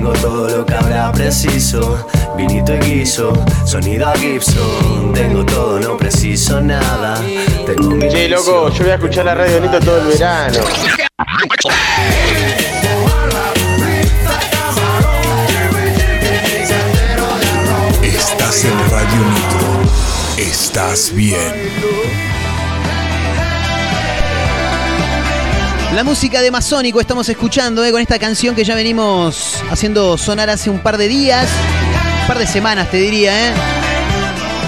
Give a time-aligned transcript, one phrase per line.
[0.00, 3.34] Tengo todo lo que habrá preciso, vinito y guiso,
[3.66, 5.12] sonido a Gibson.
[5.12, 7.20] Tengo todo, no preciso nada.
[7.66, 10.58] Tengo mi Che, loco, yo voy a escuchar la radio bonito todo el verano.
[18.02, 19.82] Estás en Radio Nitro.
[20.38, 21.70] Estás bien.
[25.94, 30.48] La música de Masónico estamos escuchando eh, con esta canción que ya venimos haciendo sonar
[30.48, 31.48] hace un par de días,
[32.22, 33.52] un par de semanas te diría, ¿eh?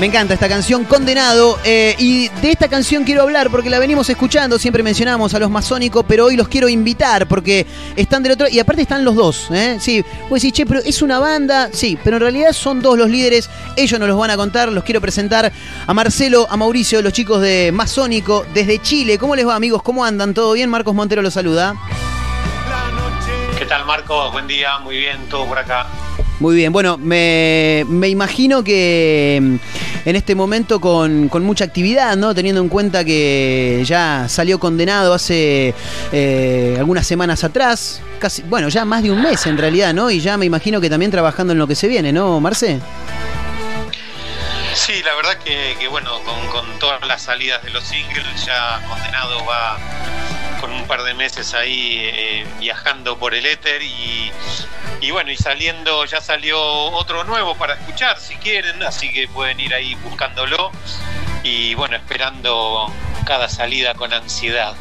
[0.03, 1.61] Me encanta esta canción, Condenado.
[1.63, 4.59] eh, y de esta canción quiero hablar porque la venimos escuchando.
[4.59, 8.49] Siempre mencionamos a los masónicos, pero hoy los quiero invitar porque están del otro.
[8.49, 9.47] Y aparte están los dos.
[9.53, 9.77] ¿eh?
[9.79, 11.71] Sí, vos decís, che, pero es una banda.
[11.73, 13.49] Sí, pero en realidad son dos los líderes.
[13.77, 14.73] Ellos nos los van a contar.
[14.73, 15.53] Los quiero presentar
[15.87, 19.19] a Marcelo, a Mauricio, los chicos de Masónico desde Chile.
[19.19, 19.85] ¿Cómo les va, amigos?
[19.85, 20.35] ¿Cómo andan?
[20.35, 20.69] ¿Todo bien?
[20.69, 21.77] Marcos Montero los saluda.
[23.57, 24.33] ¿Qué tal, Marcos?
[24.33, 25.87] Buen día, muy bien, todo por acá.
[26.41, 29.61] Muy bien, bueno, me, me imagino que
[30.05, 32.35] en este momento con, con mucha actividad, ¿no?
[32.35, 35.75] Teniendo en cuenta que ya salió condenado hace
[36.13, 40.11] eh, algunas semanas atrás, casi, bueno, ya más de un mes en realidad, ¿no?
[40.11, 42.81] Y ya me imagino que también trabajando en lo que se viene, ¿no, Marce?
[44.75, 46.11] Sí, la verdad que, bueno,
[46.51, 49.79] con todas las salidas de los singles, ya Condenado va
[50.63, 54.31] con un par de meses ahí eh, viajando por el éter y,
[55.01, 56.57] y bueno, y saliendo, ya salió
[56.93, 60.71] otro nuevo para escuchar si quieren, así que pueden ir ahí buscándolo
[61.43, 62.87] y bueno, esperando
[63.27, 64.75] cada salida con ansiedad.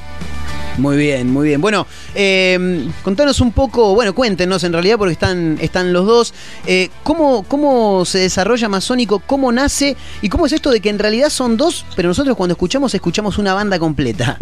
[0.78, 1.60] Muy bien, muy bien.
[1.60, 6.34] Bueno, eh, contanos un poco, bueno, cuéntenos en realidad porque están, están los dos.
[6.68, 9.20] eh, ¿cómo, ¿Cómo se desarrolla Masónico?
[9.20, 9.98] ¿Cómo nace?
[10.22, 13.40] ¿Y cómo es esto de que en realidad son dos, pero nosotros cuando escuchamos, escuchamos
[13.40, 14.38] una banda completa?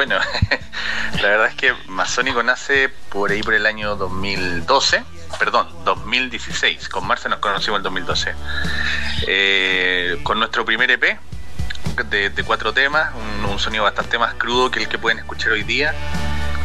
[0.00, 0.16] Bueno,
[1.20, 5.04] la verdad es que Masónico nace por ahí por el año 2012,
[5.38, 6.88] perdón, 2016.
[6.88, 8.34] Con Marce nos conocimos en 2012.
[9.26, 11.18] Eh, con nuestro primer EP
[12.08, 15.94] de, cuatro temas, un, sonido bastante más crudo que el que pueden escuchar hoy día.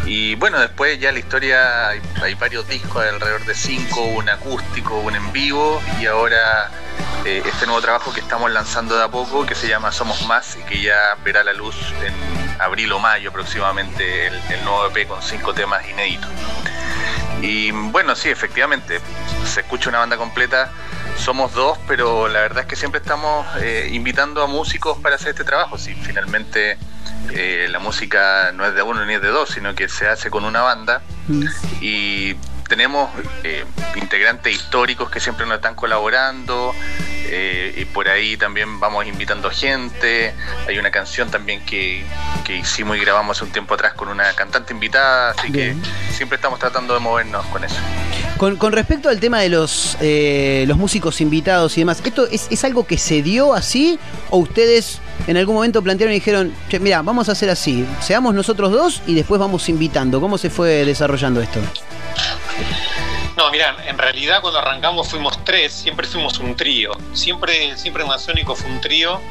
[0.05, 4.97] Y bueno, después ya la historia, hay, hay varios discos, alrededor de cinco, un acústico,
[4.99, 6.71] un en vivo, y ahora
[7.25, 10.55] eh, este nuevo trabajo que estamos lanzando de a poco, que se llama Somos Más,
[10.55, 15.07] y que ya verá la luz en abril o mayo aproximadamente, el, el nuevo EP
[15.07, 16.29] con cinco temas inéditos.
[17.41, 19.01] Y bueno, sí, efectivamente,
[19.45, 20.71] se escucha una banda completa,
[21.17, 25.29] somos dos, pero la verdad es que siempre estamos eh, invitando a músicos para hacer
[25.29, 26.77] este trabajo, si finalmente
[27.31, 30.29] eh, la música no es de uno ni es de dos, sino que se hace
[30.29, 31.01] con una banda.
[31.81, 32.35] Y
[32.67, 33.09] tenemos
[33.43, 36.73] eh, integrantes históricos que siempre nos están colaborando
[37.27, 40.33] eh, y por ahí también vamos invitando gente.
[40.67, 42.03] Hay una canción también que,
[42.43, 45.81] que hicimos y grabamos hace un tiempo atrás con una cantante invitada, así Bien.
[45.81, 47.75] que siempre estamos tratando de movernos con eso.
[48.37, 52.47] Con, con respecto al tema de los, eh, los músicos invitados y demás, ¿esto es,
[52.49, 53.97] es algo que se dio así
[54.29, 58.35] o ustedes en algún momento plantearon y dijeron, che, mira, vamos a hacer así, seamos
[58.35, 60.19] nosotros dos y después vamos invitando?
[60.19, 61.59] ¿Cómo se fue desarrollando esto?
[63.45, 66.91] No, mirá, en realidad cuando arrancamos fuimos tres, siempre fuimos un trío.
[67.13, 69.21] Siempre, siempre Masónico fue un trío.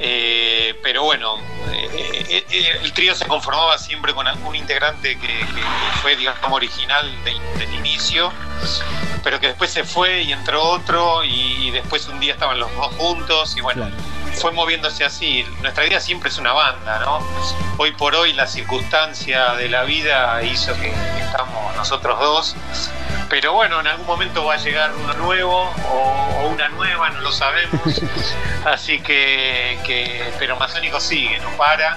[0.00, 1.36] Eh, pero bueno,
[1.70, 5.46] eh, eh, el trío se conformaba siempre con algún integrante que,
[6.02, 8.32] fue, digamos, original de- del inicio,
[9.22, 12.92] pero que después se fue y entró otro y después un día estaban los dos
[12.96, 13.88] juntos y bueno,
[14.34, 15.44] fue moviéndose así.
[15.62, 17.18] Nuestra idea siempre es una banda, ¿no?
[17.78, 22.56] Hoy por hoy la circunstancia de la vida hizo que, que estamos nosotros dos.
[23.28, 27.20] Pero bueno, en algún momento va a llegar uno nuevo o, o una nueva, no
[27.20, 27.80] lo sabemos.
[28.64, 31.96] Así que, que- pero Masónico sigue, no para.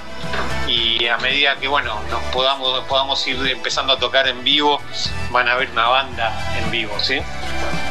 [0.67, 4.81] Y a medida que bueno, nos podamos, podamos ir empezando a tocar en vivo,
[5.31, 7.15] van a ver una banda en vivo, ¿sí?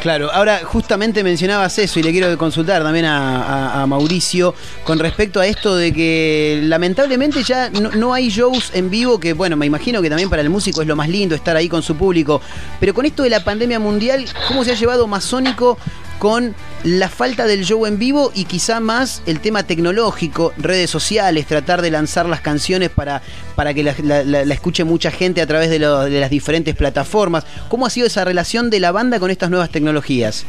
[0.01, 5.47] Claro, ahora justamente mencionabas eso y le quiero consultar también a Mauricio con respecto a
[5.47, 10.03] esto de que lamentablemente ya no, no hay shows en vivo que, bueno, me imagino
[10.03, 12.41] que también para el músico es lo más lindo estar ahí con su público,
[12.81, 15.79] pero con esto de la pandemia mundial, ¿cómo se ha llevado Masónico
[16.19, 21.47] con la falta del show en vivo y quizá más el tema tecnológico, redes sociales,
[21.47, 23.23] tratar de lanzar las canciones para,
[23.55, 27.45] para que la, escuche mucha gente a través de, lo- de las diferentes plataformas.
[27.69, 30.45] ¿Cómo ha sido esa relación de la banda con estas nuevas tecnologías?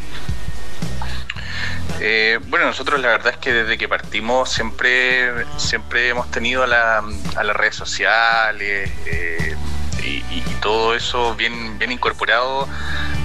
[2.00, 6.68] Eh, bueno, nosotros la verdad es que desde que partimos siempre, siempre hemos tenido a,
[6.68, 7.04] la-
[7.36, 9.56] a las redes sociales eh,
[10.04, 12.68] y, todo eso bien, bien incorporado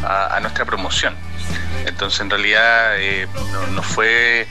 [0.05, 1.15] a nuestra promoción.
[1.89, 4.47] Entonces en realidad eh, no, no fue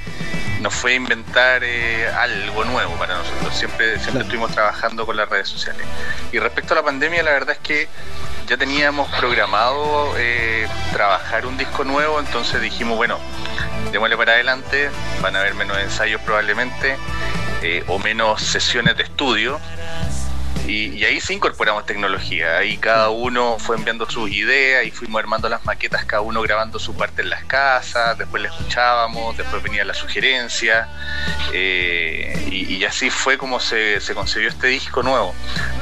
[0.61, 5.47] no fue inventar eh, algo nuevo para nosotros, siempre, siempre estuvimos trabajando con las redes
[5.47, 5.85] sociales.
[6.31, 7.87] Y respecto a la pandemia, la verdad es que
[8.47, 13.19] ya teníamos programado eh, trabajar un disco nuevo, entonces dijimos, bueno,
[13.91, 14.89] démosle para adelante,
[15.21, 16.97] van a haber menos ensayos probablemente,
[17.61, 19.59] eh, o menos sesiones de estudio,
[20.67, 22.57] y, ahí sí incorporamos tecnología.
[22.57, 26.77] Ahí cada uno fue enviando sus ideas y fuimos armando las maquetas, cada uno grabando
[26.77, 28.17] su parte en las casas.
[28.17, 30.89] Después le escuchábamos, después venía la sugerencia.
[31.53, 35.33] Eh, y, así fue como se, se, concebió este disco nuevo.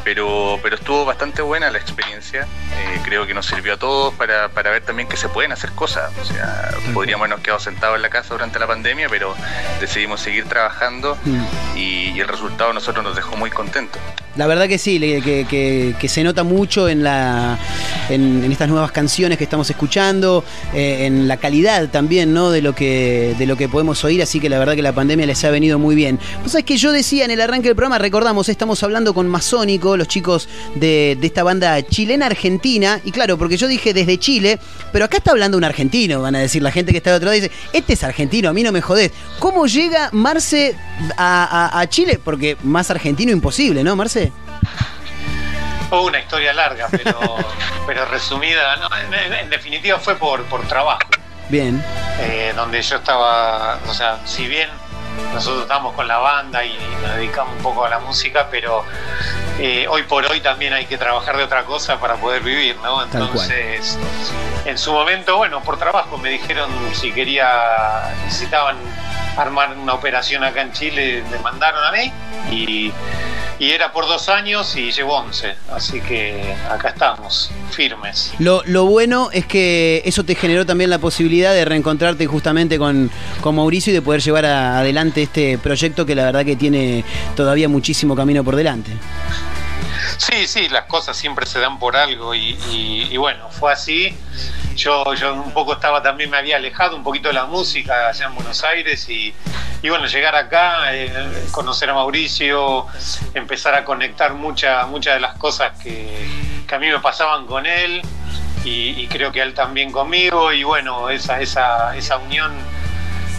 [0.04, 2.42] Pero, pero estuvo bastante buena la experiencia.
[2.42, 5.72] Eh, creo que nos sirvió a todos para, para, ver también que se pueden hacer
[5.72, 6.12] cosas.
[6.22, 9.36] O sea, podríamos habernos quedado sentados en la casa durante la pandemia, pero
[9.80, 11.78] decidimos seguir trabajando mm.
[11.78, 14.02] y, y el resultado a nosotros nos dejó muy contentos.
[14.36, 17.58] La verdad que sí, que, se nota mucho en, la,
[18.10, 20.44] en, estas nuevas canciones que estamos escuchando,
[20.74, 22.52] eh, en la calidad también ¿no?
[22.52, 25.26] de, lo que, de lo que podemos oír, así que la verdad que la pandemia
[25.26, 26.20] les ha venido muy bien.
[26.44, 29.98] Vos sabés que yo decía en el arranque del programa, recordamos, estamos hablando con Masónico,
[29.98, 34.60] los chicos de, esta banda chilena-argentina, y claro, porque yo dije desde Chile,
[34.92, 37.28] pero acá está hablando un argentino, van a decir la gente que está de otro
[37.28, 39.12] lado, dice, este es argentino, a mí no me jodés.
[39.40, 40.76] ¿Cómo llega Marce
[41.18, 42.20] a Chile?
[42.24, 44.32] Porque más argentino imposible, ¿no, Marce?
[46.04, 47.20] Una historia larga, pero,
[47.88, 48.76] pero resumida.
[49.42, 51.08] en, definitiva fue por, por trabajo.
[51.50, 51.84] Bien.
[52.20, 54.70] Eh, donde yo estaba, o sea, si bien
[55.34, 58.84] nosotros estamos con la banda y nos dedicamos un poco a la música, pero
[59.60, 63.04] eh, hoy por hoy también hay que trabajar de otra cosa para poder vivir, ¿no?
[63.04, 63.98] Entonces,
[64.66, 68.78] en su momento, bueno, por trabajo me dijeron si quería, necesitaban
[69.38, 72.12] armar una operación acá en Chile, me mandaron a mí
[72.52, 72.94] y
[73.60, 75.56] y era por dos años y llevo 11.
[75.72, 78.34] Así que acá estamos, firmes.
[78.40, 83.10] Lo, bueno es que eso te generó también la posibilidad de reencontrarte justamente con,
[83.42, 87.04] con Mauricio y de poder llevar adelante este proyecto que la verdad que tiene
[87.36, 88.92] todavía muchísimo camino por delante.
[90.18, 94.16] Sí, sí, las cosas siempre se dan por algo y, bueno, fue así.
[94.76, 98.26] Yo, yo un poco estaba también, me había alejado un poquito de la música allá
[98.26, 99.34] en Buenos Aires y,
[99.84, 101.12] bueno, llegar acá, eh,
[101.52, 102.86] conocer a Mauricio,
[103.34, 106.28] empezar a conectar muchas muchas de las cosas que,
[106.72, 108.02] a mí me pasaban con él
[108.66, 112.52] y, creo que él también conmigo y bueno, esa, esa, esa unión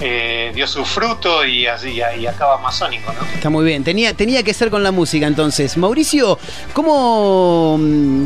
[0.01, 3.21] eh, dio su fruto y así y acaba masónico, ¿no?
[3.35, 3.85] Está muy bien.
[3.85, 5.77] Tenía, tenía que ser con la música entonces.
[5.77, 6.39] Mauricio,
[6.73, 7.79] ¿cómo,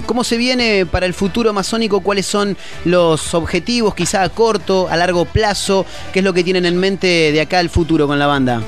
[0.07, 2.01] ¿cómo se viene para el futuro masónico?
[2.01, 5.87] ¿Cuáles son los objetivos, quizá a corto, a largo plazo?
[6.13, 8.63] ¿Qué es lo que tienen en mente de acá al futuro con la banda?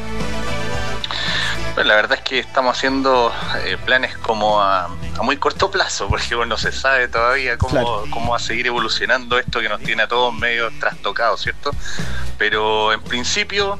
[1.74, 3.32] Bueno, la verdad es que estamos haciendo
[3.64, 4.88] eh, planes como a,
[5.22, 9.38] muy corto plazo, porque bueno, no se sabe todavía cómo, cómo va a seguir evolucionando
[9.38, 11.70] esto que nos tiene a todos medio trastocados, ¿cierto?
[12.36, 13.78] Pero en principio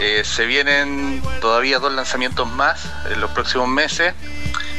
[0.00, 4.14] eh, se vienen todavía dos lanzamientos más en los próximos meses.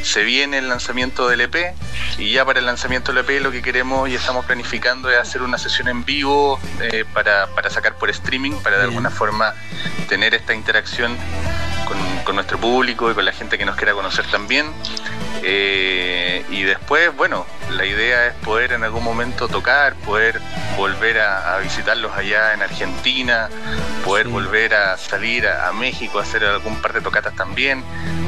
[0.02, 1.74] Se viene el lanzamiento del EP
[2.18, 5.40] y ya para el lanzamiento del EP lo que queremos y estamos planificando es hacer
[5.40, 9.54] una sesión en vivo eh, para, para sacar por streaming, para de alguna forma
[10.10, 11.16] tener esta interacción
[12.24, 14.66] con, nuestro público y con la gente que nos quiera conocer también.
[15.42, 20.40] Eh, y después, bueno, la idea es poder en algún momento tocar, poder
[20.76, 23.48] volver a, visitarlos allá en Argentina,
[24.04, 27.82] poder volver a salir a, México a hacer algún par de tocatas también,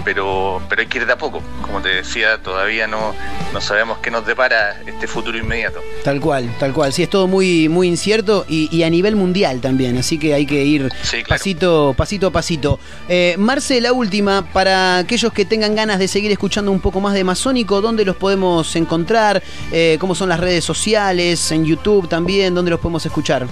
[0.05, 1.43] pero, pero hay que ir de a poco.
[1.63, 3.15] Como te decía, todavía no,
[3.53, 5.81] no sabemos qué nos depara este futuro inmediato.
[6.03, 6.93] Tal cual, tal cual.
[6.93, 10.65] Sí, es todo muy, muy incierto y, a nivel mundial también, así que hay que
[10.65, 10.93] ir
[11.29, 12.79] pasito, pasito a pasito.
[13.09, 17.15] Eh, Marce, la última, para aquellos que tengan ganas de seguir escuchando un poco más
[17.15, 19.36] de Masónico, ¿dónde los podemos encontrar?
[19.73, 23.47] Eh, cómo son las redes sociales, en YouTube también, dónde los podemos escuchar.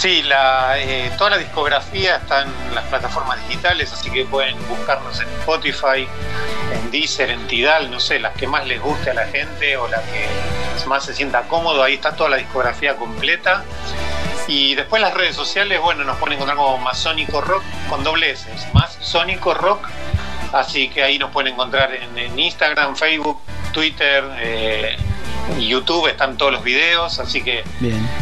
[0.00, 0.22] Sí,
[0.76, 6.06] eh, toda la discografía está en las plataformas digitales, así que pueden buscarnos en Spotify,
[6.72, 9.88] en Deezer, en Tidal, no sé, las que más les guste a la gente o
[9.88, 13.64] las que más se sienta cómodo, ahí está toda la discografía completa.
[14.46, 18.48] Y después las redes sociales, bueno, nos pueden encontrar como Masónico Rock con doble S,
[18.72, 19.88] más Sónico Rock,
[20.52, 23.40] así que ahí nos pueden encontrar en Instagram, Facebook,
[23.72, 24.96] Twitter, eh,
[25.58, 27.64] YouTube están todos los videos, así que,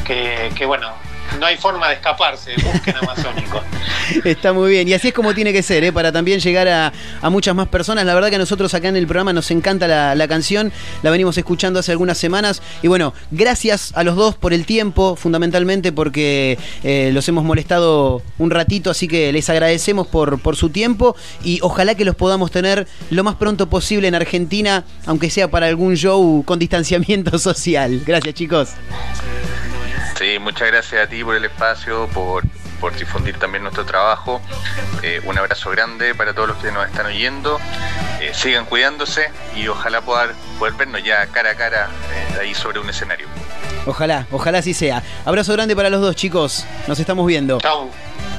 [0.04, 0.92] que, que bueno,
[1.38, 3.60] no hay forma de escaparse, busquen Amazónico.
[4.24, 5.92] Está muy bien, y así es como tiene que ser, ¿eh?
[5.92, 6.92] para también llegar a,
[7.30, 8.06] muchas más personas.
[8.06, 11.36] La verdad que a nosotros acá en el programa nos encanta la, canción, la venimos
[11.36, 12.62] escuchando hace algunas semanas.
[12.82, 18.22] Y bueno, gracias a los dos por el tiempo, fundamentalmente porque eh, los hemos molestado
[18.38, 22.50] un ratito, así que les agradecemos por, por su tiempo y ojalá que los podamos
[22.50, 28.02] tener lo más pronto posible en Argentina, aunque sea para algún show con distanciamiento social.
[28.06, 28.70] Gracias chicos.
[30.16, 32.44] Sí, muchas gracias a ti por el espacio, por,
[32.96, 34.40] difundir también nuestro trabajo.
[35.02, 37.58] Eh, un abrazo grande para todos los que nos están oyendo.
[38.20, 42.54] Eh, eh, sigan cuidándose y ojalá poder, poder vernos ya cara a cara eh, ahí
[42.54, 43.26] sobre un escenario.
[43.86, 45.02] Ojalá, ojalá así sea.
[45.24, 46.66] Abrazo grande para los dos, chicos.
[46.88, 47.58] Nos estamos viendo.
[47.60, 47.90] Chao.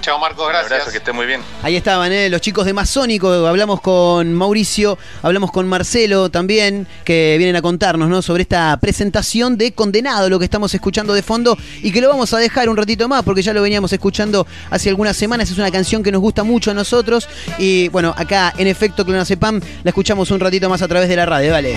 [0.08, 0.72] Chao Marcos, Un gracias.
[0.72, 1.42] abrazo, que esté muy bien.
[1.64, 2.30] Ahí estaban, ¿eh?
[2.30, 3.28] los chicos de Masónico.
[3.46, 8.22] Hablamos con Mauricio, hablamos con Marcelo también, que vienen a contarnos ¿no?
[8.22, 12.34] sobre esta presentación de Condenado, lo que estamos escuchando de fondo y que lo vamos
[12.34, 15.52] a dejar un ratito más porque ya lo veníamos escuchando hace algunas semanas.
[15.52, 19.60] Es una canción que nos gusta mucho a nosotros y bueno, acá en efecto Clonacepam
[19.84, 21.52] la escuchamos un ratito más a través de la radio.
[21.52, 21.76] Dale.